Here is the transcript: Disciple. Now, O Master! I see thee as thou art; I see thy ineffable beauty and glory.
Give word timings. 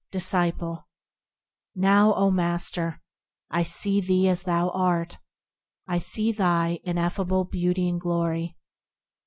Disciple. 0.09 0.87
Now, 1.75 2.15
O 2.15 2.31
Master! 2.31 3.03
I 3.51 3.61
see 3.61 4.01
thee 4.01 4.27
as 4.29 4.41
thou 4.41 4.69
art; 4.71 5.19
I 5.85 5.99
see 5.99 6.31
thy 6.31 6.79
ineffable 6.83 7.43
beauty 7.45 7.87
and 7.87 8.01
glory. 8.01 8.57